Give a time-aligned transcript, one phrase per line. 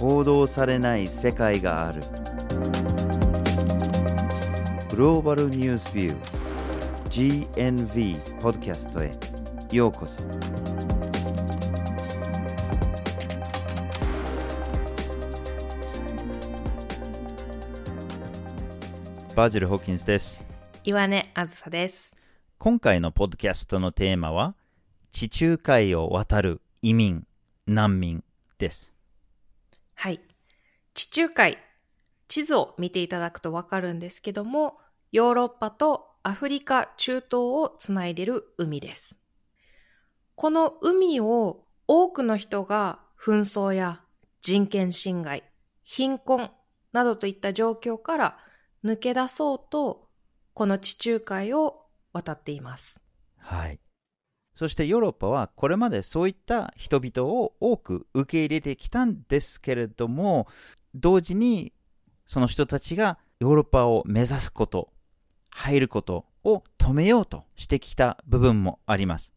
[0.00, 2.00] 報道されない世界がある。
[4.88, 9.10] グローバルニュースビュー GNV ポッドキャストへ
[9.76, 10.24] ようこそ。
[19.36, 20.48] バージル・ホーキンスです。
[20.82, 22.16] 岩根あずさです。
[22.56, 24.54] 今回のポッドキャストのテーマは
[25.12, 27.26] 地中海を渡る移民
[27.66, 28.24] 難民
[28.58, 28.94] です
[30.00, 30.20] はい。
[30.94, 31.58] 地中海。
[32.26, 34.78] 地図を見ていただくとわかるんですけども、
[35.12, 39.20] ヨーロッパとアフリカ、中東をつないでる海です。
[40.36, 44.00] この海を多くの人が紛争や
[44.40, 45.44] 人権侵害、
[45.84, 46.50] 貧困
[46.92, 48.38] などといった状況から
[48.82, 50.08] 抜け出そうと、
[50.54, 53.02] この地中海を渡っています。
[53.36, 53.78] はい。
[54.60, 60.48] そしてヨーロッパはこれまでそういった人々を多く受け入れてきたんですけれども、
[60.94, 61.72] 同時に
[62.26, 64.90] その人たちがヨーロッパを目指すこと、
[65.48, 69.32] 入ることを止めようとしてきた部分もあります。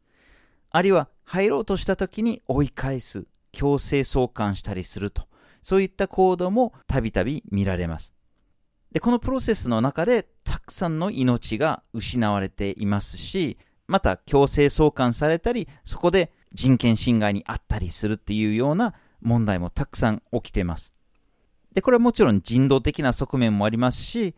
[0.71, 5.29] あるいは入ろうとした時に追い返す、強制送還したりすると、
[5.61, 8.13] そういった行動もたびたび見られます。
[8.91, 20.93] で、このプロセスの中でたくさんの命が失われていますし、また強制送還されたり、そこで人権侵害にあったりするっていうような問題もたくさん起きてます。
[21.73, 24.35] で、これはもちろん人道的な側面もありますし、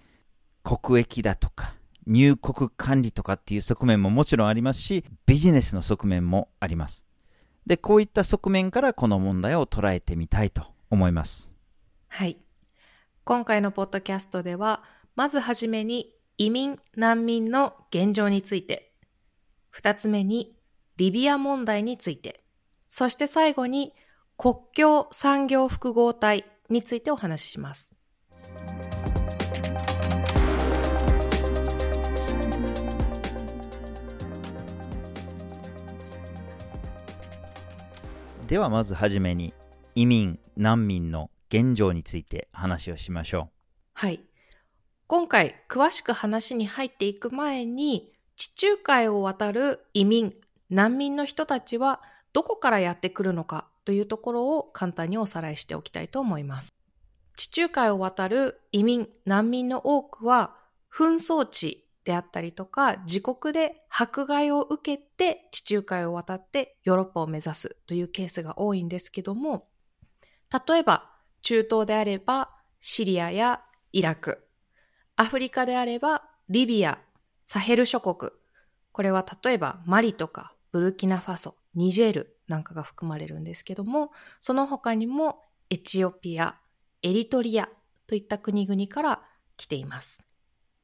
[0.63, 1.75] 国益だとか
[2.07, 7.05] 入国管理とかっていう側面ももちろんありますし、ビジネスの側面もあります。
[7.65, 11.53] で、こういった側面からこの問題を捉えてみたいと思います。
[12.07, 12.37] はい。
[13.23, 14.83] 今回のポッドキャストでは、
[15.15, 18.84] まずはじめに移民・難民の現状について、
[19.75, 20.55] 二つ目に
[20.95, 22.45] リビア問題について、
[22.87, 23.93] そして最後に
[24.37, 27.93] 国境産業複合体についてお話しします。
[38.47, 39.53] ではまずはじめに
[39.93, 43.49] 移民・難民の現状について話をしましょ
[43.91, 44.21] はい。
[45.07, 50.33] 今回詳しく話に入っていく前に、地中海を渡る移民、
[50.69, 52.01] 難民の人たちは
[52.33, 56.73] どこからやってくるのかというところを簡単におさらいしておきたいと思います。
[57.37, 60.55] 地中海を渡る移民、難民の多くは
[60.93, 69.67] 紛争地であったりとか自国で迫害を受けて地中海を渡ってヨーロッパを目指すというケースが多いんですけども、
[70.67, 71.09] 例えば
[71.41, 74.45] 中東であればシリアやイラク、
[75.15, 76.99] アフリカであればリビア、
[77.45, 78.31] サヘル諸国、
[78.91, 86.57] これは例えばマリとかブルキナファソ、ニジェールなんかが含まれるんですけども、その他にもエチオピア、
[87.01, 87.69] エリトリア
[88.07, 89.21] といった国々から
[89.57, 90.21] 来ています。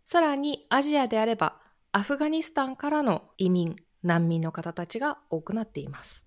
[0.05, 1.59] さらにアジアであれば
[1.91, 6.25] アフガニスタンからの移民、難民の方たちが多くなっています。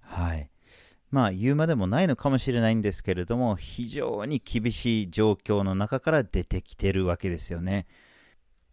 [0.00, 0.50] はい。
[1.10, 7.86] まあ言うまでもないのかもしれないんですけれども、非常に厳しい状況の中から出てきてるわけですよね。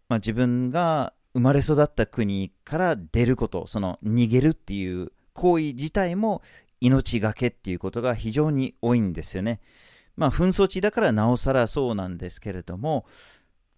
[0.10, 6.42] まあ自分が生まれ育った国から出ること、その逃げるっていう行為自体も
[6.82, 9.60] 命がけっていうことが非常に多いんですよね。
[10.16, 13.06] まあ紛争地だからなおさらそうなんですけれども、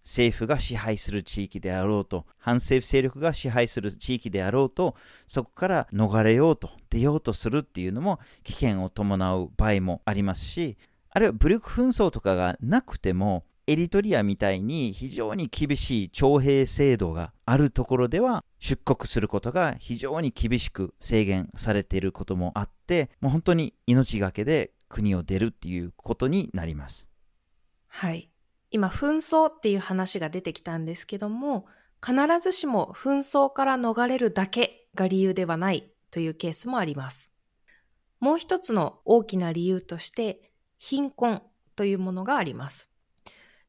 [0.02, 10.78] 政府が支配する地域であろうと、反政府勢力が支配する地域であろうと、そこから逃れようと、出ようとするっていうのも危険を伴う場合もありますし、
[11.10, 27.08] あるいは武力紛争とかがなくても、エリトリアみたいに非常に厳しい徴兵制度があるところでは出国することが非常に厳しく制限されていることもあって、もう本当に命がけで国を出るっていうことになります。
[27.86, 28.28] はい。
[28.72, 31.66] 今、紛争っていう話が出てきたんですけども、
[32.04, 37.30] 必ずしも紛争から逃れるだけが理由ではないというケースもあります。
[38.18, 41.42] もう一つの大きな理由として、貧困
[41.76, 42.89] というものがあります。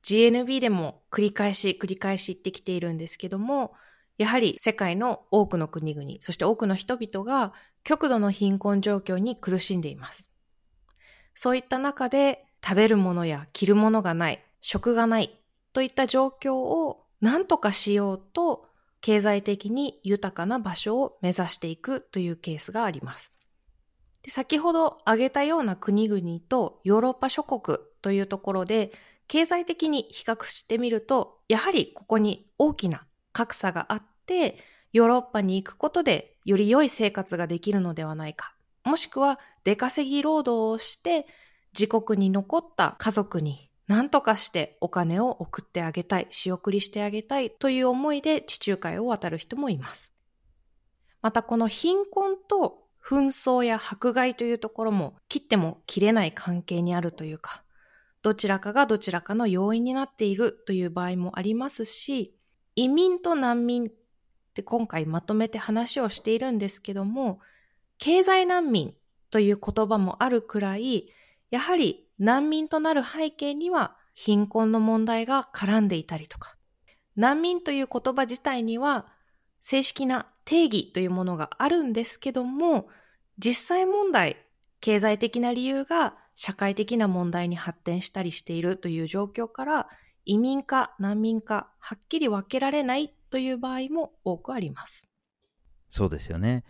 [0.04, 3.74] GNB でも繰り返し繰り返し言ってきているんですけども、
[4.18, 7.54] やはり世界の多くの国々、そして多くの人々が
[7.84, 10.30] 極度の貧困状況に苦しんでいます。
[11.34, 15.40] そういった中で食べるものや着るものがない、食がない
[15.74, 18.68] といった状況を何とかしようと
[19.02, 23.34] 経済的に豊かな場所を目指していくというケースがあります。
[24.24, 28.92] で先ほど挙げたような国々とヨーロッパ諸国というところで
[29.32, 34.58] 経済的に比較してみるとやはりここに大きな格差があって
[34.92, 38.54] ヨーロッパに行くことでより良い生活ができるのではないか。
[38.84, 41.28] もしくは出稼ぎ労働をして
[41.72, 50.14] 自国に残った家族に何とかしてお金を送ってあげたい、仕送りしてあげたいという思いで地中海を渡る人もいます。
[51.22, 57.64] またこの貧困と紛争や迫害というところも切っても切れない関係にあるというか、
[58.22, 62.36] どちらかがどちらかの要因になっているという場合もありますし、
[62.76, 63.88] 移民と難民っ
[64.54, 67.40] て今回まとめて話をしているんですけども、
[67.98, 68.94] 経済難民
[69.32, 71.10] という言葉もあるくらい、
[71.50, 76.58] やはり難民となる背景には貧困の問題が絡んでいたりとか、
[77.16, 79.08] 難民という言葉自体には
[79.62, 82.88] 正式な定義というものがあるんですけども、
[83.38, 84.38] 実際問題、
[84.80, 89.88] 経済的な理由が社会的な問題に発展したりしているという状況から、
[90.26, 95.08] 移民か難民かはっきり分けられないという場合も多くあります。
[95.90, 96.64] そうですよね。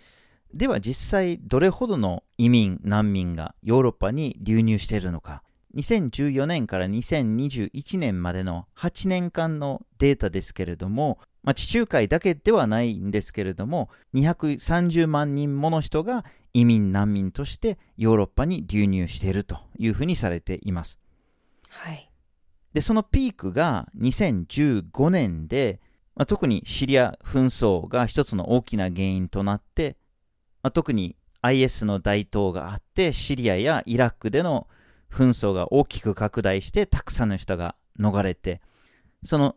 [0.54, 5.44] では実際どれほどの移民、難民がヨーロッパに流入しているのか。
[5.75, 21.00] 2014年から2021年までの8年間のデータですけれども、まあ、地中海だけではないんですけれども、230万人もの人が移民難民としてヨーロッパに流入しているというふうにされています。
[21.69, 22.12] はい。
[22.74, 25.80] で、そのピークが2015年で、
[26.15, 29.98] まあ、特にシリア紛争が一つの大きな原因となって、
[30.62, 34.68] まあ、特に IS の台頭があって、シリアやイラクでの
[35.12, 38.62] 紛争が大きく拡大して、たくさんの人が逃れて、
[39.24, 39.56] その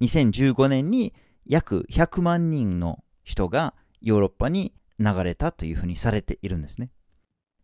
[0.00, 1.14] 2015年に
[1.46, 6.90] 約100万人の人がヨーロッパに流れたというふうにされているんですね。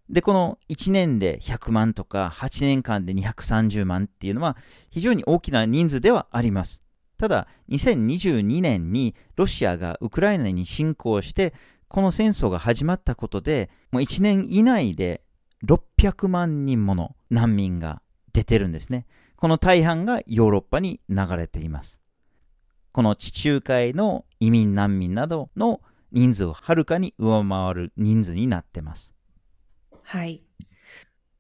[0.08, 4.56] で、この1年で100万とか8年間で230万っていうのは
[4.90, 6.82] 非常に大きな人数ではあります。
[7.16, 11.54] ただ、2022年にロシアがウクライナに侵攻して、
[11.86, 15.22] この戦争が始まったことで、もう1年以内で
[15.66, 19.06] 600万人もの難民が出てるんですね。
[19.36, 22.00] この大半がヨーロッパに流れています。
[22.92, 25.80] この地中海の移民難民などの
[26.12, 29.14] 人数をはるかに上回る人数になってます。
[30.02, 30.42] はい。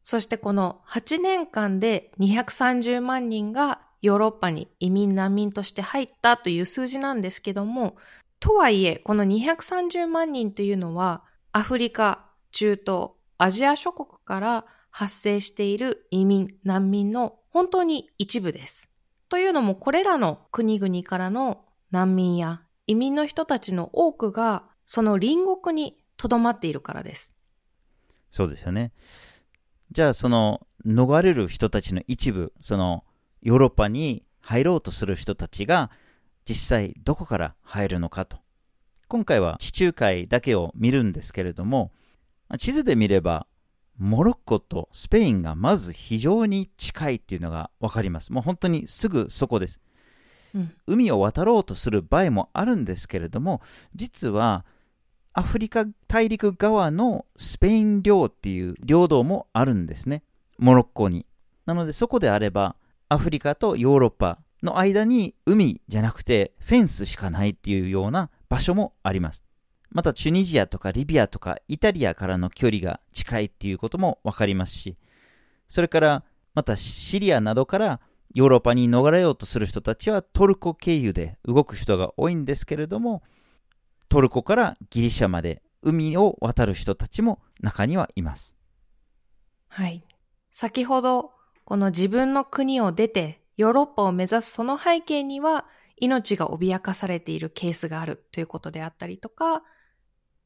[0.02, 7.96] そしてこの8年間で230万人がヨーロッパに移民難民として入ったという数字なんですけども、
[8.38, 18.88] とはいえ、この230万人というのは、アフリカ、中東、アジア諸国から発生している移民、難民の本当に一部です。
[19.28, 27.36] というのも、これらの国々からの難民や移民の人たちの多くが、その隣国に留まっているからです。
[28.30, 28.90] そうですよね。
[29.92, 33.04] じゃあ、その、逃れる人たちの一部、その、
[33.42, 35.92] ヨーロッパに入ろうとする人たちが、
[36.44, 38.38] 実際どこから入るのかと。
[39.06, 41.92] 今回は地中海だけを見るんですけれども、
[42.58, 43.46] 地図で見れば
[43.98, 48.32] モロッコとスペインがまず非常に近いっていうのが分かります。
[48.32, 49.78] もう本当にすぐそこです。
[50.86, 53.60] 海を渡ろうとする場合もあるんですけれども、
[53.94, 54.64] 実は
[55.32, 60.22] アフリカ大陸側のスペイン領っていう領土もあるんですね。
[60.58, 61.26] モロッコに。
[61.66, 62.76] なのでそこであれば、
[63.08, 69.42] アフリカとヨーロッパの間に海じゃなくてフェンスしかないっていうような場所もあります。
[69.90, 74.96] またチュニジアとかリビアとかイタリアからの距離が近いっていうこともわかりますし、
[75.68, 78.00] それからまたシリアなどから
[78.32, 83.22] ヨーロッパに逃れようとする人たちはトルコ経由で動く人が多いんですけれども、
[84.08, 88.54] トルコからギリシャまで海を渡る人たちも中にはいます。
[89.68, 90.04] はい。
[90.50, 91.32] 先ほど、
[91.64, 99.62] この自分の国を出てヨーロッパを目指すその背景には命が脅かされているケースがあるということであったりとか、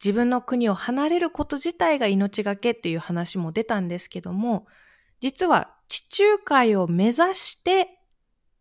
[0.02, 4.66] 自分の国を離れること自体が命がけっていう話も出たんですけども、
[5.20, 8.00] 実は地中海を目指して、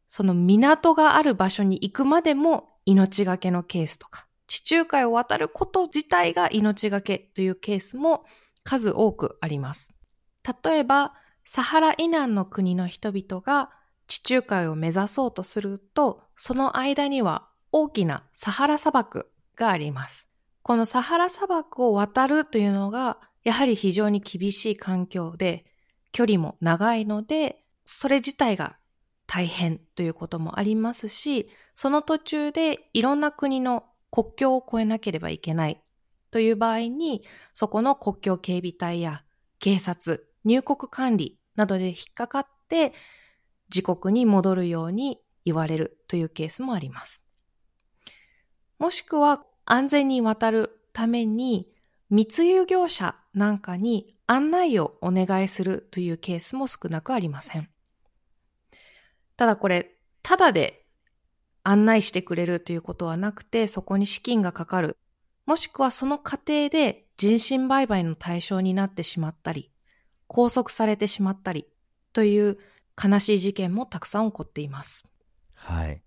[0.08, 8.24] その港がある場所に行くまでも命がけのケースとか、地中海を渡ること自体が命がけというケースも
[8.64, 9.96] 数多くあります。
[10.64, 13.72] 例えば、サハラ以南の国の人々が
[14.06, 20.28] 地中海を目指そうとすると、その間には大きなサハラ砂漠があります。
[20.62, 25.66] このサハラ砂漠を渡るというのが、やはり非常に厳しい環境で、
[26.14, 28.78] 距離も長いので、それ自体が
[29.28, 35.82] 大変ということもありますし、その途中でいろんな国の国境を越えなければいけない
[36.32, 39.24] という場合に、そこの国境警備隊や
[39.60, 42.94] 警察、入国管理などで引っかかって、
[43.74, 47.24] 自国に戻るように言われるというケースもあります。
[48.78, 51.68] もしくは安全に渡るために
[52.10, 57.70] 密輸業者なんかに案内をお願いするというケースも少なくありません。
[59.36, 60.86] ただこれ、ただで
[61.64, 64.98] 案内してくれるということはなくて、そこに資金がかかる。
[65.46, 69.72] もしくはその過程で人身売買の対象になってしまったり、
[70.28, 71.68] 拘束されてしまったり
[72.14, 72.58] という
[73.02, 75.04] 悲しい事件もたくさん起こっています。
[75.54, 76.02] はい。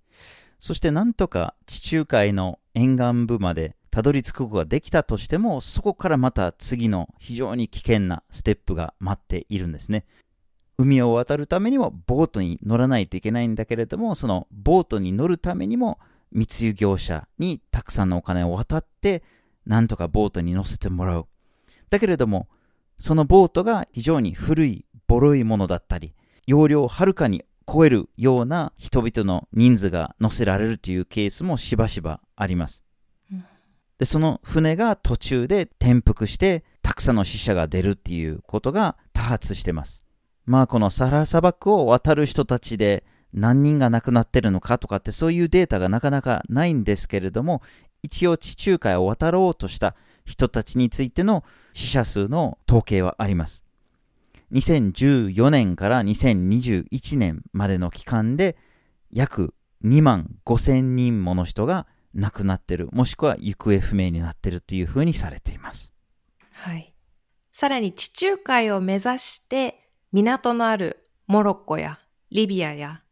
[0.59, 10.05] そしてなんとか地中海の沿岸部までたどり着くことができたとしても、そこからまた次の非常に危険なステップが待っているんですね。
[10.77, 15.99] 海を渡るためにもボートに乗らないといけないんだけれども、そのボートに乗るためにも
[16.31, 19.23] 密輸業者にたくさんのお金を渡って、
[19.65, 21.27] なんとかボートに乗せてもらう。
[21.89, 22.49] だけれども、
[23.01, 26.13] そのボートが非常に古い、ボロいものだったり、
[26.47, 32.86] 容量をはるかに超えるような人々の人数が乗せられるというケースもしばしばあります。
[33.99, 40.07] で、その船が途中で転覆して、たくさんの死者が出るっていうことが多発してます。
[40.45, 47.63] まあこのサハラ砂漠を渡る人たちで何人が亡くなってるのかとかってそういうデータがなかなかないんですけれども、
[48.03, 53.65] 一応地中海を渡ろうとした人たちについての死者数の統計はあります。
[54.53, 58.57] 2014年から2021年までの期間で
[59.13, 65.93] 約2万5千人もの人が亡くなってる、もしくは行方不明になってるというふうにされています。
[66.53, 66.95] はい。
[67.53, 71.99] さらに地中海を目指して港のあるモロッコや
[72.31, 73.03] リビアや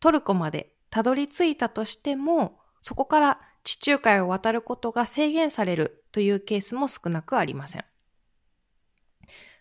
[0.00, 7.84] トルコまでたどり着いたとしても、そこから地中海を渡ることが制限されるというケースも少なくありません。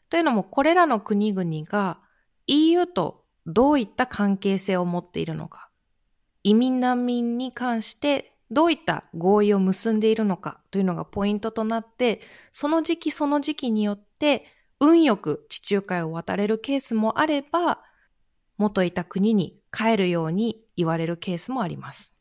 [0.10, 2.00] というのも、これらの国々が
[2.48, 5.70] EU とどういった関係性を持っているのか、
[6.44, 14.46] 移民難民に関してどういった合意を結んでいるのかというのがポイントとなって、その時期その時期によって
[14.80, 17.84] 運よく地中海を渡れるケースもあれば、
[18.58, 22.14] 元いた国に帰るように言われるケースもあります。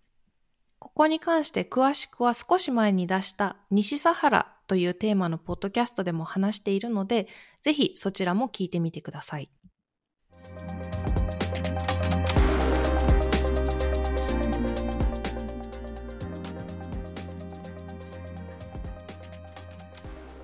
[0.79, 7.27] ここに関して詳しくは少し前に出した西サハラというテーマのポッドキャストでも話しているので、
[7.63, 9.51] ぜひそちらも聞いてみてください。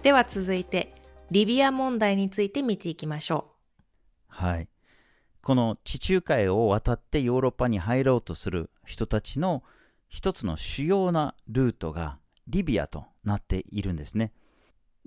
[0.05, 0.93] では続いて、
[1.31, 3.53] リビア問題について見ていきましょ
[4.29, 4.35] う。
[4.45, 4.69] はい。
[5.41, 9.63] この地中海を渡ってヨーロッパに入ろうとする人たちの
[10.11, 12.19] 一つの主要なルートが
[12.49, 14.35] リビアとなっているんですね。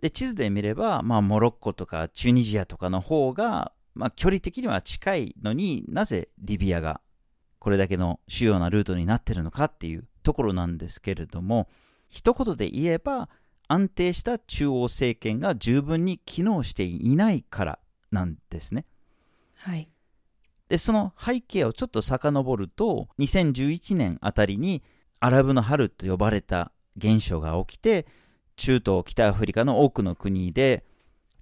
[0.01, 7.01] で、地図で見れば、まあ、モロッコとかチュニジアとかの方が、まあ、距離的には近いのになぜリビアが
[7.59, 11.69] これだけの主要なルートになってるのかっていうところなんですけれども、
[12.09, 13.29] 一言で言えば、
[13.67, 17.79] 安定した中央政権が十分に機能していないから
[18.11, 18.85] なんですね。
[19.55, 19.89] はい。
[20.69, 24.83] で、その背景をちょっと遡ると、2011年あたりに
[25.19, 28.05] アラブの春と呼ばれた現象が起きて、
[28.55, 30.83] 中東、北アフリカの多くの国で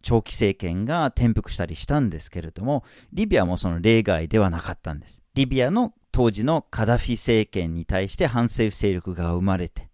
[0.02, 5.22] 長期政権が転覆したりしたんですけれども、リビアもその例外ではなかったんです。
[5.34, 9.90] リビアの当時のカダフィ政権に対して反政府勢力が生まれて、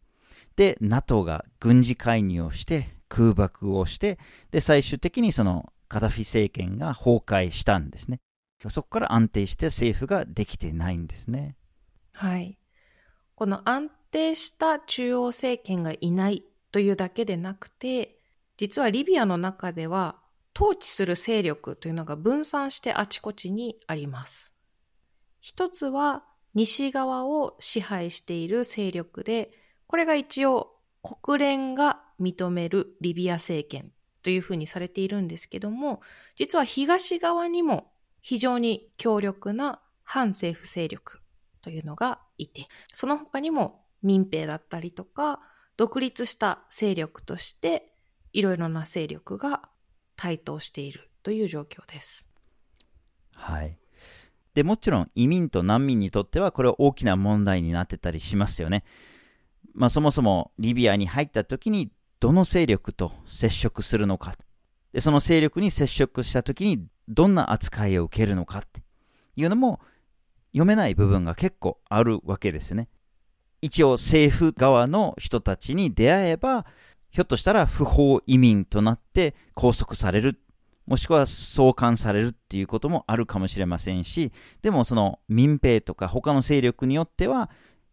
[0.55, 4.19] で、NATO が軍事介入をして、空爆をして、
[4.51, 8.19] で、最終的にそのカダフィ政権が崩壊したんですね。
[8.69, 11.55] そこから安定して政府ができてないんですね。
[12.13, 12.57] はい。
[13.35, 18.19] この安定した中央政権がいないというだけでなくて、
[18.57, 20.21] 実はリビアの中では
[20.55, 24.53] 統治する勢力というのが分散してあちこちにあります。
[25.39, 29.51] 一つは西側を支配している勢力で、
[29.91, 30.71] これが一応
[31.03, 33.91] 国連が認めるリビア政権
[34.23, 35.99] というふうにされているんですけども、
[36.37, 41.19] 実は東側にも非常に強力な反政府勢力
[41.61, 45.41] というのがいて、その他にも民兵だったりとか、
[45.75, 47.91] 独立した勢力として、
[48.31, 49.63] いろいろな勢力が
[50.15, 52.29] 台頭しているという状況です。
[53.33, 53.77] はい。
[54.53, 58.85] で、もちろん移民と難民にとってはこれは大きな問題になってたりしますよね。
[59.73, 64.35] まあ、そもそもリビアに入った時にどの勢力と接触するのか。
[64.93, 68.83] で、その勢力に接触した時にどんな扱いを受けるのかって
[69.35, 69.79] いうのも
[70.51, 72.89] 読めない部分が結構あるわけですよね。
[73.61, 76.65] 一応政府側の人たちに出会えば、
[77.09, 80.39] ひょっとしたら不法移民となって拘束される、
[80.87, 87.49] もしくは送還されるっていうこともあるかもしれませんし、でもその民兵とか他の勢力によっては、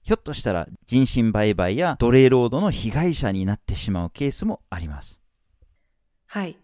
[0.09, 5.21] ひょっとしたら人身売買や奴隷労働の被害者になってしまうケースもあります。
[6.25, 6.57] はい。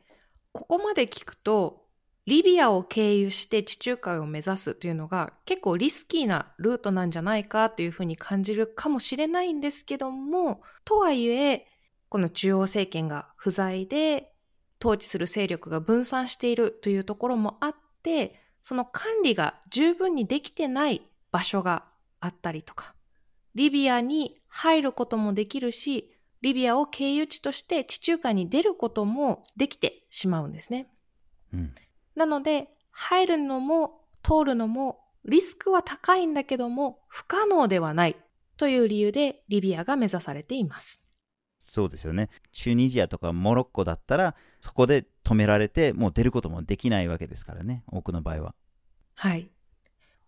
[0.52, 1.84] ここまで聞くと、
[2.24, 11.66] リビアを経由して地中海を目指すというのが結構リスキーなルートなんじゃないかというふうに感じるかもしれないんですけども、とはいえ、
[12.08, 14.32] この中央政権が不在で
[14.80, 21.84] 統治する勢力が分散しているというところもあって、その管理が十分にできてない場所が
[22.20, 22.94] あったりとか、
[23.54, 26.10] リビアに入ることもできるし、
[26.42, 30.88] リビアを経由地として地中海に出ることもできてしまうんですね。
[31.52, 31.74] うん、
[32.14, 38.16] なので、入るのも通るのもリスクは高いんだけども不可能ではない
[38.56, 41.00] という理由でリビアが目指されています。
[41.60, 42.28] そうですよね。
[42.52, 48.54] チュニジアとかモロッコだったら、そこで止められて、もう出ることもできないわけですからね、多くの場合は。
[49.14, 49.50] はい。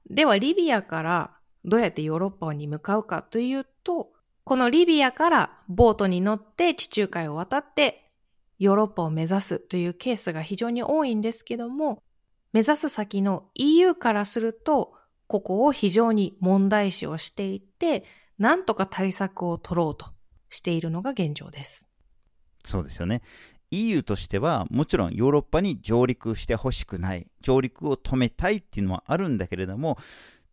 [0.09, 1.36] では、リビアから
[1.67, 4.13] どうやってヨーロッパに向かうかというと、
[4.45, 8.11] このリビアからボートに乗って地中海を渡って
[8.59, 12.03] ヨーロッパを目指すというケースが非常に多いんですけども、
[12.53, 14.95] 目指す先の EU からすると、
[15.27, 18.05] ここを非常に問題視をしていて、
[18.39, 20.07] なんとか対策を取ろうと
[20.49, 21.89] しているのが現状です。
[22.65, 23.23] そうですよね。
[23.73, 29.99] EU としてはもちろんヨーロッパに上陸してほしくない、上陸を止めたいっていうのはあるんだけれども、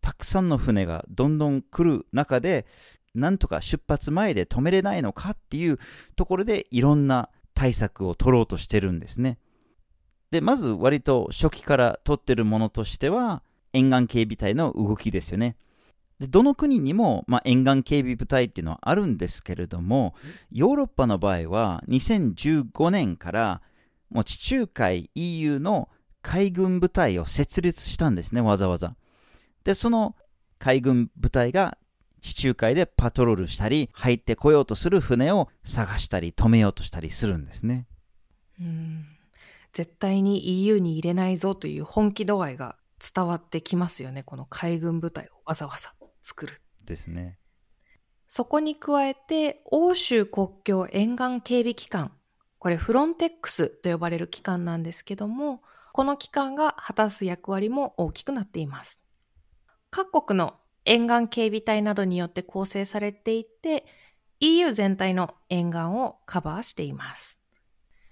[0.03, 2.67] たくさんの船がどんどん来る中で、
[3.15, 5.79] なんとか出発前で止めれないのかっていう
[6.15, 9.39] ところでいろんな対策を取ろうとしてるんですね。
[10.29, 15.55] で、まず割と初期から取ってるものとしては、沿岸警備隊の動きですよね。
[16.19, 20.15] でどの国にも、まあ、沿岸警備部隊っていうのはあるんですけれども、
[20.51, 23.61] ヨーロッパの場合は2015年から
[24.09, 25.89] もう地中海 EU の
[26.21, 28.95] 海軍部隊を設立したんですね、わざわざ。
[29.63, 30.15] で、その
[30.59, 31.77] 海軍部隊が
[32.21, 37.85] 地中海でパトロールしたり、入ってこようとする船を探したり、止めようとしたりするんですね。
[38.59, 39.05] うん
[39.73, 42.77] 絶対に EU に入れないぞという本気度合いが
[43.15, 44.21] 伝わってきますよね。
[44.21, 46.53] この海軍部隊をわざわざ作る。
[46.85, 47.39] ですね。
[48.27, 52.11] そこに加えて、欧州国境沿岸警備機関、
[52.59, 55.61] これフロンテックスと呼ばれる機関なんですけども、
[55.91, 59.02] この機関が果たす役割も大きくなっています。
[59.95, 63.85] 各国の沿岸警備隊などによって構成されていて、
[64.39, 67.39] EU 全体の沿岸をカバーしています。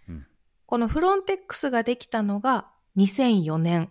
[0.08, 0.28] うん、
[0.68, 3.90] このフロンテックスができたのが2004年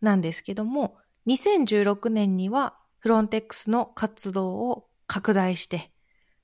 [0.00, 0.96] なんですけども、
[1.26, 5.92] 2016年にはフロンテックスの活動を拡大して、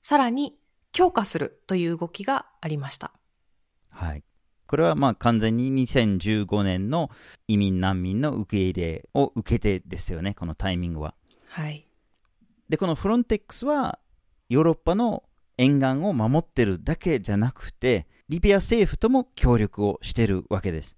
[0.03, 0.59] さらに
[0.91, 3.13] 強化するという動きがありました。
[3.89, 4.23] はい。
[4.73, 7.11] これはまあ完全に2015年の
[7.47, 11.13] 移民難民の受け入れを受けてですよね、このタイミングは。
[11.47, 11.85] はい。
[12.69, 13.99] で、このフロンテックスは
[14.49, 15.25] ヨーロッパの
[15.59, 20.97] 沿岸を守ってるだけじゃなくて、リビア政府とも協力をしてるわけです。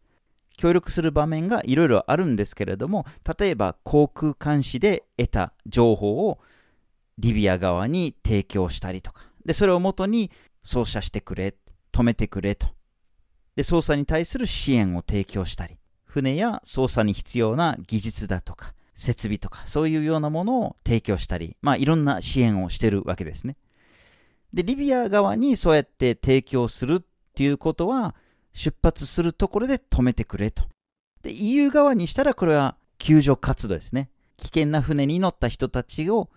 [0.55, 3.05] 協力する場面がいろいろあるんですけれども、
[3.37, 6.39] 例えば航空監視で得た情報を
[7.17, 10.31] リビア側に提供したりとか、で、それをもとに
[10.63, 11.55] 操作してくれ、
[11.91, 12.69] 止めてくれと。
[13.55, 23.57] で、操作に対する支援を提供したり、船や操作に必要な技術だとか、設備とか、そういうようなものを提供したり、まあ、いろんな支援をしてるわけですね。
[24.53, 28.15] で、リビア側にそうやって提供するっていうことは、
[28.53, 30.63] 出発するところで止めてくれと。
[31.21, 34.09] で、EU 側にしたらこれは救助活動ですね。
[34.37, 36.29] 危険な船に乗った人たちを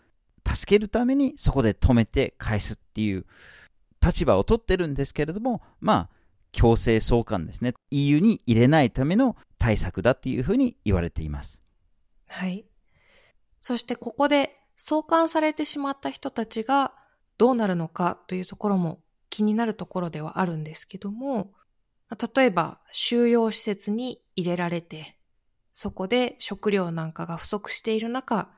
[0.46, 3.26] 助けるためにそこで止めて返すっていう
[4.04, 6.17] 立場を取ってるんですけれども、まあ、
[6.52, 7.74] 強制送還ですね。
[7.90, 11.62] EU に入れないための対策だっていうふうに言われています。
[12.26, 12.64] はい。
[13.61, 16.92] そしてここで送還されてしまった人たちが
[17.37, 21.52] どうなるのかというところも気になるところではあるんですけども、
[22.37, 25.18] 例えば収容施設に入れられて、
[25.74, 28.50] そこで食料なんかが不足している中、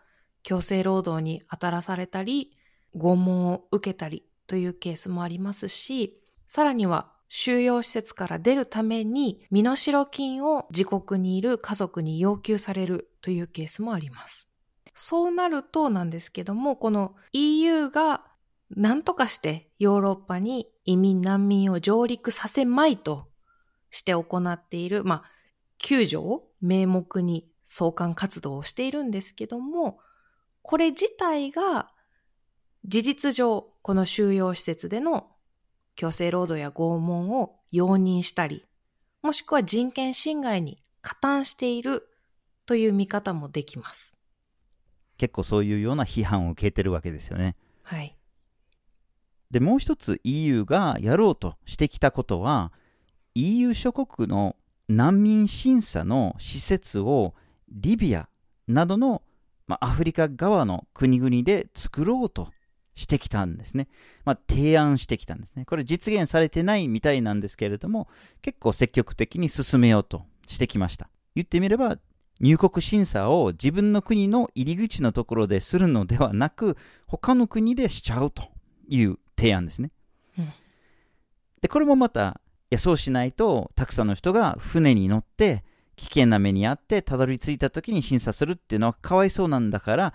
[0.42, 2.56] 強制労働に当たらされたり、
[2.96, 14.50] 拷問を受けたりというケースもありますし、さらには収容施設から出るために身代金を自国にいる家族に要求されるというケースもあります。
[14.94, 18.24] そうなるとなんですけども、この EU が
[18.68, 23.28] 何とかしてヨーロッパに移民難民を上陸させまいと
[23.90, 25.30] して行っている、まあ、
[25.78, 30.00] 救助を名目に送還活動をしているんですけども、
[30.62, 31.86] これ自体が
[32.84, 35.28] 事実上、この収容施設での
[36.00, 38.64] 強制労働や拷問を容認したり、
[39.20, 42.08] もしくは人権侵害に加担している
[42.64, 44.14] という見方もできます。
[45.18, 47.54] 結構そういうような批判を受けてるわけですよね。
[47.84, 48.16] はい。
[49.50, 52.72] で、もう一つ EU がやろうとしてきたことは、
[53.34, 54.56] EU 諸国の
[54.88, 57.34] 難民審査の施設を
[57.68, 58.30] リビア
[58.66, 59.20] などの、
[59.66, 62.48] まあ、アフリカ側の国々で作ろうと
[63.00, 63.88] してきたんですね。
[64.24, 65.64] まあ、提案してきたんですね。
[65.64, 68.08] これ実現されてないみたいなんですけれども、
[68.42, 71.08] 結構積極的に進めようとしてきました。
[71.34, 71.98] 言ってみれば、
[72.40, 78.44] 入国審査を自分の国の入り口のところでするのではなく、他の国でしちゃうと
[78.88, 79.88] いう提案ですね。
[80.38, 80.48] うん、
[81.62, 85.64] で、これもまた、いや、そうしないと、たくさんの人が船に乗って、
[85.96, 90.14] 危険な目にあってたどり着いた時に審査するっていうのはかわいそうなんだから、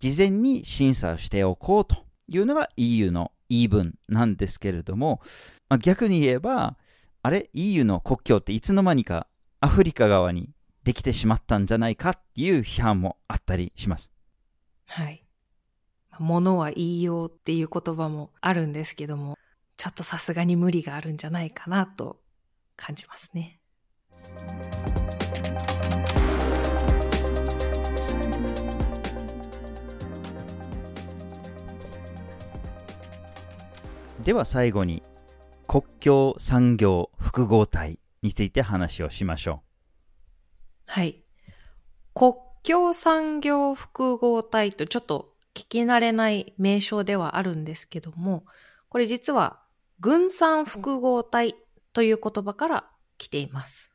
[0.00, 5.20] 事前に審査をしておこうというのが EU の言い分なんですけれども、
[5.68, 6.76] まあ、逆に言えば、
[7.22, 9.26] あれ ?EU の国境っていつの間にか
[9.60, 10.50] アフリカ側に
[10.84, 14.12] できてしまったんじゃないかっていう批判もあったりします。
[14.86, 15.24] はい。
[16.18, 19.38] ものは言いようっていう言葉もあるんですけども、
[19.76, 22.20] ちょっとさすがに無理があるんじゃないかなと
[22.76, 23.60] 感じますね。
[34.20, 35.02] では最後に
[35.66, 39.70] 国境産業複合体について話をしましょう。
[40.86, 41.24] はい。
[42.14, 48.44] 国境産業複合体とちょっと聞き慣れない名称ではあるんですけども、
[48.88, 49.60] これ実は
[49.98, 51.56] 軍産複合体
[51.92, 53.92] という言葉から来ています。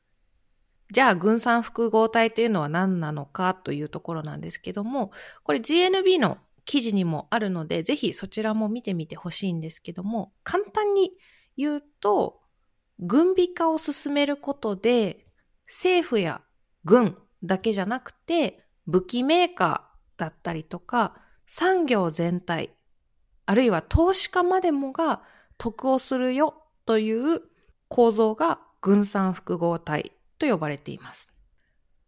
[0.91, 5.11] じゃあ、軍産複合体というのは何なのかというところなんですけども、
[5.43, 11.13] これ GNB の記事にもあるので、ぜひそちらも見てみてほしいんですけども、簡単に
[11.55, 12.41] 言うと、
[12.99, 15.25] 軍備化を進めることで、
[15.67, 16.41] 政府や
[16.83, 21.15] 軍だけじゃなくて、武器メーカーだったりとか、
[21.47, 22.71] 産業全体、
[23.45, 25.21] あるいは投資家までもが
[25.57, 27.41] 得をするよという
[27.87, 31.31] 構造が軍産複合体と呼ばれています。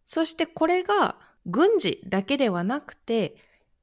[0.05, 3.37] そしてこれが軍事だけではなくて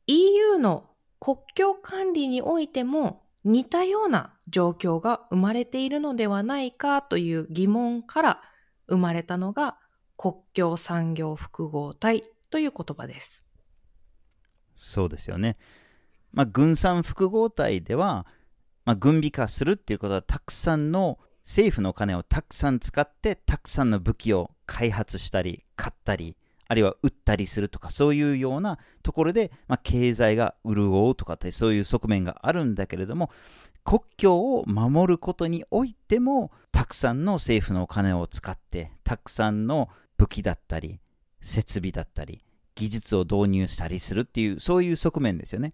[0.06, 8.42] EU の国境管理においても似たような状況が生まれているのではないかという疑問から
[8.88, 9.78] 生まれたのが
[10.16, 13.44] 国境産業複合体という言葉です。
[14.74, 15.56] そうですよね。
[16.32, 18.26] まあ、軍産複合体では、
[18.84, 26.36] まあ、軍備化するっていうことはたくさんの政府のお金をたくさん使ってたくさんの武器を開発したり買ったり
[26.68, 33.30] あるいは売ったりするとか、そういうようなところで、まあ、経済が潤うとかって、そういう側面があるんだけれども、
[33.84, 41.00] 国境を守ることにおいても、たくさんの政府のお金を使って、たくさんの武器だったり、
[41.40, 45.70] 設備だったり、技術を導入したりするっていう、そういう側面ですよね。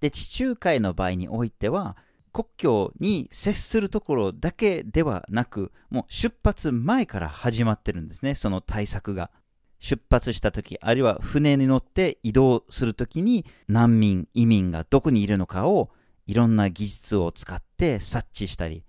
[0.00, 1.96] で、地中海の場合においては、
[2.32, 9.30] 国境に接するところだけではなく、もう出発前から始まってるんですね、その対策が。
[9.78, 15.90] 出発した時、あるいは船に乗って移動する時に難民、移民がどこにいるのかを
[16.26, 18.84] いろんな技術を使って察知したり、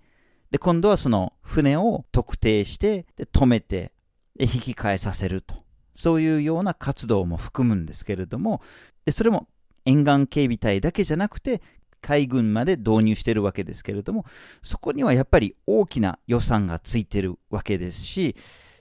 [0.50, 3.92] で、今度はその船を特定して、で止めて、
[4.36, 5.54] で引き返させると。
[5.94, 8.62] そういうような活動も含むんですけれども、
[9.04, 9.48] でそれも
[9.84, 11.62] 沿岸警備隊だけじゃなくて、
[12.00, 14.24] 海軍まで導入してるわけですけれども、
[14.62, 18.36] そこにはやっぱり大きな予算がついてるわけですし、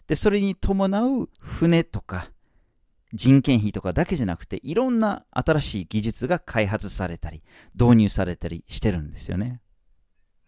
[0.09, 2.31] で、それに伴う船とか
[3.13, 7.43] 人件費とかだけじゃなくて、いろんな新しい技術が開発されたり、
[7.79, 9.61] 導入されたりしてるんですよね。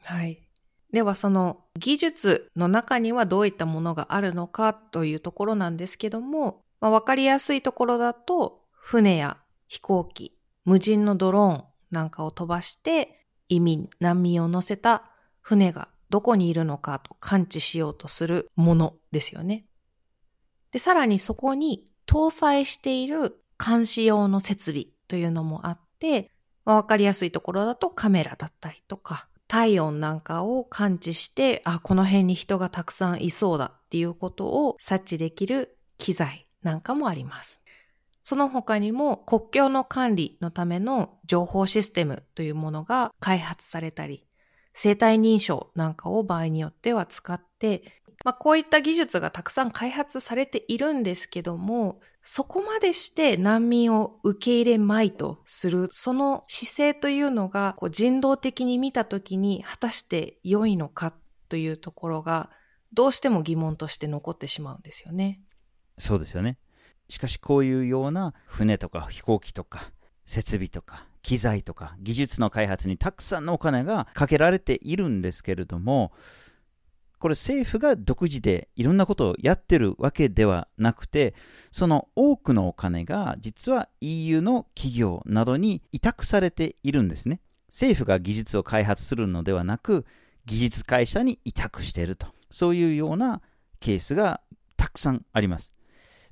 [0.04, 0.48] はい。
[0.92, 19.66] ではその技術の中にはどういったものがあるのかというところなんですけども、まあ、わかりやすいところだと、船や飛行機、無人のドローンなんかを飛ばして移民、難民を乗せた船がどこにいるのかと感知しようとするものですよね。
[20.72, 26.30] で、さらにそこに搭載している監視用の設備というのもあって、
[26.66, 37.62] まあ、わかりやすいところだとカメラだったりとか、体温なんかを感知して、あ、この辺に人がたくさんいそうだっていうことを察知できる機材なんかもあります。
[38.24, 44.26] その他にも国境の管理のための情報システムというものが開発されたり、
[44.74, 47.84] 生体認証なんかを場合によっては使って、
[48.24, 61.14] まあ、こういった技術がたくさん開発されているんですけども、そこまでして難民を受け入れまいとする、その姿勢というのがこう人道的に見たときに果たして良いのか
[61.50, 62.52] というところが、
[62.94, 65.42] どうしても疑問として残ってしまうんですよね。
[65.98, 66.58] そうですよね。
[67.10, 69.92] しかしこういうような船とか飛行機とか
[70.26, 76.12] 設備とか機材とか技術の開発にたくさんのお金がかけられているんですけれども、
[77.20, 81.36] これ政府が独自でいろんなことをやってるわけではなくて、
[81.72, 87.40] その多くのお金が実は EU の企業などに委託されているんですね。
[87.70, 90.06] 政府が技術を開発するのではなく、
[90.46, 92.28] 技術会社に委託していると。
[92.50, 93.42] そういうような
[93.80, 94.42] ケースが
[94.76, 95.74] たくさんあります。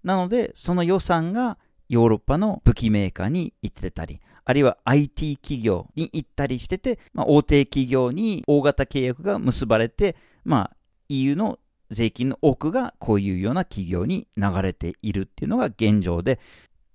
[0.03, 10.75] なので、その予算がヨーロッパの武器メーカーに行ってたり、あるいは IT 企業に行ったりしてて、まあ、大手企業に大型契約が結ばれて、まあ、
[11.09, 16.39] EU の税金の多くがこういうような企業に流れているっていうのが現状で、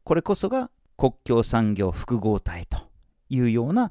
[0.04, 2.78] これこそが国境産業複合体と
[3.28, 3.90] いうような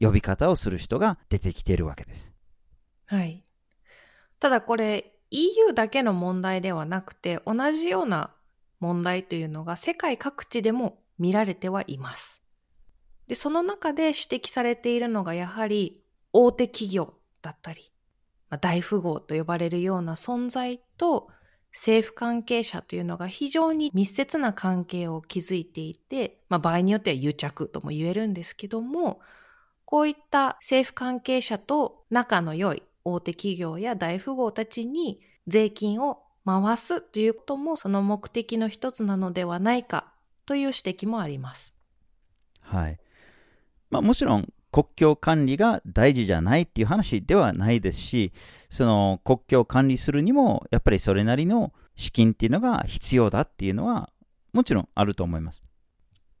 [0.00, 2.32] 呼び方をする人が出てきているわけです。
[3.06, 3.44] はい。
[4.40, 8.30] ただこれ EU だけの問題ではなくて同じような
[8.80, 12.42] 問題というのが世界各地でも見られてはいます。
[13.28, 17.92] で、その中で指摘されているのがやはり大手企業だったり、
[18.48, 21.28] まあ、大富豪と呼ばれるような存在と
[21.72, 29.20] 政府関係者というのが非常に密接な関係を築いていて、まあ、場合によっては癒着とも言えるんですけども、
[29.84, 40.12] こういった政府関係者と仲の良い大手企業や大富豪たちに税金を回すということもその目的の一つなのではないか
[40.46, 41.74] という指摘もあります。
[42.60, 42.98] はい。
[43.90, 48.32] まあもちろん国境管理が大事じゃないっていう話ではないですし、
[48.70, 54.10] その国境を管理するにもやっぱりそれなりの資金っていうのが必要だっていうのは
[54.52, 55.62] もちろんあると思います。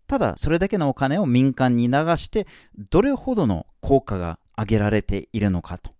[0.06, 2.46] ただそれだけのお金を民間に流して
[2.90, 5.90] どれほどの効果が上げられているのかと。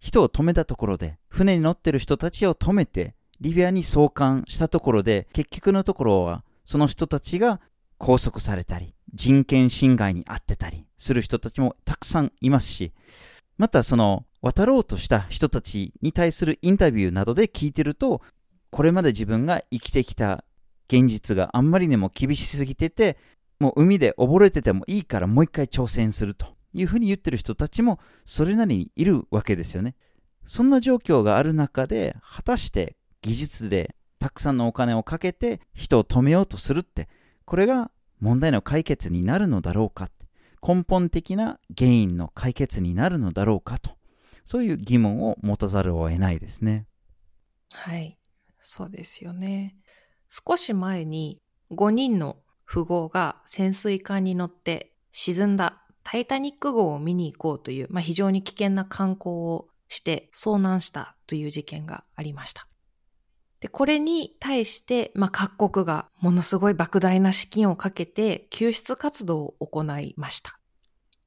[0.00, 7.60] 人を止めたところで、船に乗ってる人たちを止めて、リビアに送還したところで、結局のところは、その人たちが
[7.98, 12.92] 拘束されたり、人権侵害に遭ってたりする人たちもたくさんいますし、
[13.56, 18.22] またその渡ろうとした人たちに対するインタビューなどで聞いてると、
[18.70, 20.44] これまで自分が生きてきた
[20.88, 23.18] 現実があんまりにも厳しすぎてて、
[23.58, 29.94] もう海で溺れててもいいからもう一回挑戦するというふうに言ってる人たちもそれなりにいるわけですよね。
[30.46, 37.08] そんな状況がある中で、果たして技術でたくさんのお金をかけて人を止めようとするって、
[37.44, 40.08] これが問題の解決になるのだろうか、
[40.66, 43.92] 根本的な原因の解決になるのだろうかと、
[44.44, 46.86] そういう疑問を持たざるを得ないですね。
[47.72, 48.18] はい、
[48.60, 49.76] そうですよね。
[50.28, 52.36] 少し前に5人の
[52.70, 62.69] 富豪が潜水艦に乗って沈んだタイタニック号を見に行こうという、まあ、非常に危険な観光をして遭難したという事件がありました。
[63.60, 70.58] で、これに対して、まあ、各国がものすごい莫大な資金をかけて救出活動を行いました。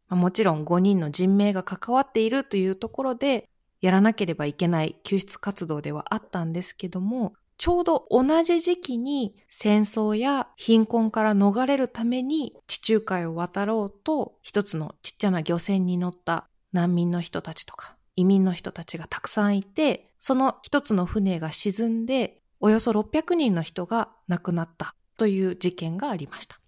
[0.10, 3.50] まあ、もちろん5人の人命が関わっているというところで、
[3.82, 26.62] やらなければいけない救出活動ではあったんですけども、ちょうど同じ時期に戦争や貧困から逃れるために地中海を渡ろうと一つのちっちゃな漁船に乗った難民の人たちとか移民の人たちがたくさんいて、その一つの船が沈んでおよそ600人の人が亡くなったという事件がありました。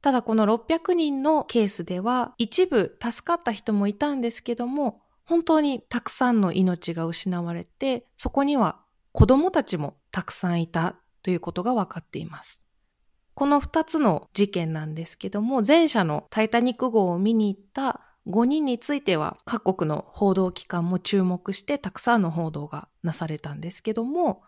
[0.00, 8.78] ただこの600人のケースでは一部助かった人もいたんですけども、本当にたくさんの命が失われて、そこには
[9.10, 12.64] 子供たちもたくさんいたということが分かっています。
[13.34, 24.42] この2つの事件なんですけども、前者のタイタニック号を見に行った5人については各国の報道機関も注目してたくさんの報道がなされたんですけども、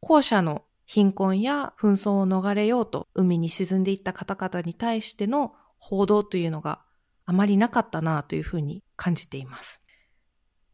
[0.00, 6.80] 後者の貧困や紛争を逃れようと海に沈んでいった方々に対しての報道というのが
[7.26, 9.82] あまりなかったなというふうに感じています。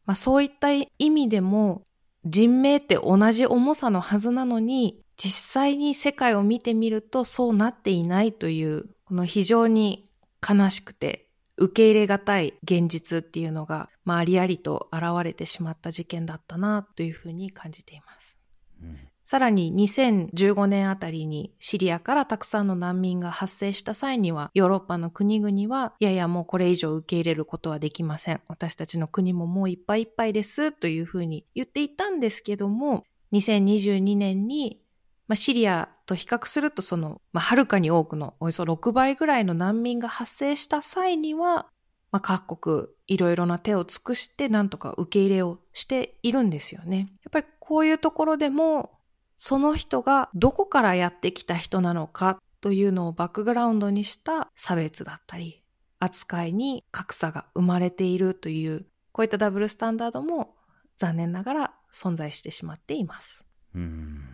[0.07, 1.83] まあ、そういった意味でも
[2.25, 10.09] 人命って同じ重さのはずなのに、実際に世界を見てみるとそうなっていないという、この非常に
[10.47, 11.24] 悲しくて
[11.57, 18.37] 受け入れがたい現実っていうのが、まあ、ありありと現れてしまった事件だったなというふうに感じています。
[18.83, 28.43] うんさらに2015年あたりにシリアからたくさんの難民が発生した際にはヨーロッパの国々はいやいやもうこれ以上受け入れることはできません。
[28.49, 34.84] 私たちの国ももういっぱいいっぱいですというふうに言っていたんですけども2022年に
[35.27, 41.67] まあ、シリアと比較するとその、まあ、はるかに多くのおよそ6倍ぐらいの難民が発生した際には、
[42.11, 47.09] まあ、各国いろいろな手を尽くしてなんとか受け入れをしているんですよね。
[47.25, 48.91] やっぱりこういうところでも
[49.37, 55.63] その人がどこからやってきた人なのかというのをバックグラウンドにした差別だったり、
[55.99, 60.55] 扱いに格差が生まれているという、こういったダブルスタンダードも
[60.97, 63.45] 残念ながら存在してしまっています。
[63.75, 64.34] うん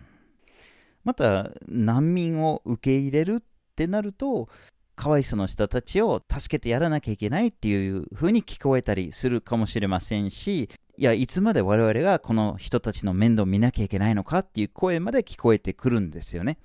[1.03, 3.43] また難民を受け入れるっ
[3.75, 4.49] てなると
[4.95, 16.59] かわいそうな人たちを助けてやらなきゃいけないっていう風に聞こえたりするかもしれませんしいやいつまで我々がこの人たちの面倒を見なきゃいけないのかっていう声まで聞こえてくるんですよね。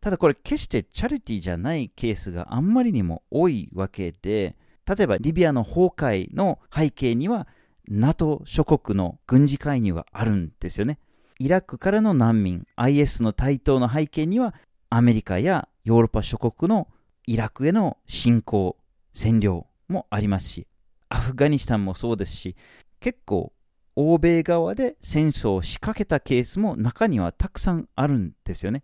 [0.00, 7.46] ただこれ決してチャリティーじゃないケースがあんまりにも多いわけで例えばリビアの崩壊の背景には
[7.88, 10.98] NATO 諸国の軍事介入があるんですよね。
[11.40, 14.54] イラクからの難民 IS の台頭の背景には
[14.90, 16.86] アメリカやヨーロッパ諸国の
[17.26, 18.76] イラクへの侵攻
[19.14, 20.66] 占領もありますし
[21.08, 22.56] アフガニスタンもそうですし
[23.00, 23.54] 結構
[23.96, 28.82] 欧米側で戦争を仕掛けたケースも中にはたくさんあるんですよね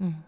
[0.00, 0.24] うん。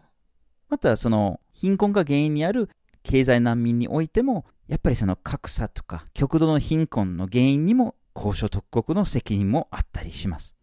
[0.68, 2.68] またその貧困が原因にある
[3.02, 10.54] 経済難民においてもやっぱりその格差とか極度の貧困の原因にも高所得国の責任もあったりします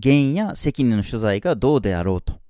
[0.00, 2.40] 原因や責任の所在がどうであろうと。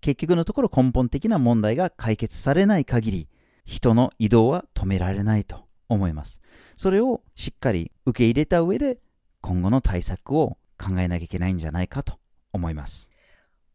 [0.00, 3.28] 結局のところ根本的な問題が解決されない限り
[3.64, 6.40] 人の移動は止められないと思います。
[6.76, 9.00] それをしっかり受け入れた上で
[9.40, 12.18] 今後の対策を考えなきゃいけないんじゃないかと
[12.52, 13.10] 思います。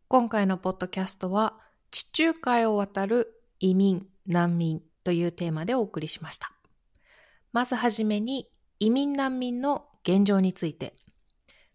[0.08, 1.60] 今回のポッドキャストは
[1.92, 6.52] 地中海を渡る移民・難民というテーマでお送りしました。
[7.52, 10.96] まずはじめに移民・難民の現状について、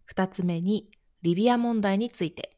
[0.05, 0.91] 二つ目に
[1.23, 2.57] リビア問題について、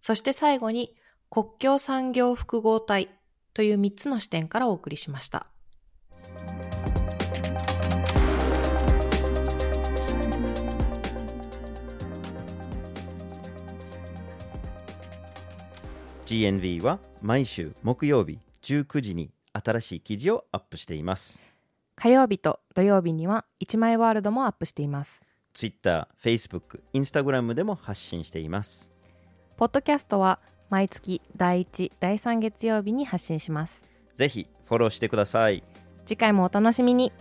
[0.00, 0.96] そして最後に
[1.30, 3.08] 国境産業複合体
[3.54, 5.46] という三つの視点からお送りしました。
[16.32, 21.44] GNV は毎週木曜日19時に新しい記事をアップしています
[21.94, 25.20] 火曜日と土曜日には一枚ワールドもアップしています。
[25.54, 28.92] Twitter、Facebook、Instagram でも発信しています
[29.56, 30.38] ポッドキャストは
[30.70, 33.84] 毎月第1、第3月曜日に発信します。
[34.14, 35.62] ぜひフォローしてください
[36.06, 37.12] 次回もお楽しみに。